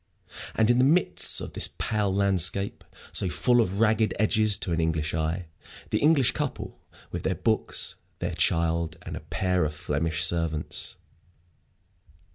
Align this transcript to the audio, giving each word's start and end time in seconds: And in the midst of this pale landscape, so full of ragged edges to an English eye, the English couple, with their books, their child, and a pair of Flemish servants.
And 0.55 0.71
in 0.71 0.79
the 0.79 0.83
midst 0.83 1.41
of 1.41 1.53
this 1.53 1.69
pale 1.77 2.11
landscape, 2.11 2.83
so 3.11 3.29
full 3.29 3.61
of 3.61 3.79
ragged 3.79 4.15
edges 4.17 4.57
to 4.57 4.71
an 4.71 4.81
English 4.81 5.13
eye, 5.13 5.45
the 5.91 5.99
English 5.99 6.31
couple, 6.31 6.79
with 7.11 7.21
their 7.21 7.35
books, 7.35 7.97
their 8.17 8.33
child, 8.33 8.97
and 9.03 9.15
a 9.15 9.19
pair 9.19 9.63
of 9.63 9.75
Flemish 9.75 10.23
servants. 10.25 10.95